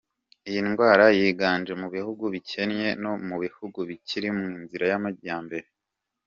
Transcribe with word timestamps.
Iyi 0.49 0.59
ndwara 0.69 1.05
yiganje 1.17 1.73
mu 1.81 1.87
bihugu 1.95 2.23
bikennye 2.33 2.89
no 3.03 3.11
mu 3.27 3.35
bihugu 3.43 3.79
bikiri 3.89 4.29
mu 4.39 4.47
nzira 4.61 4.85
y’amajyambere. 4.91 5.67